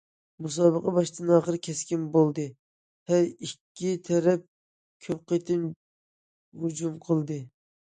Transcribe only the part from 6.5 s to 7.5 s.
ھۇجۇم قىلدى.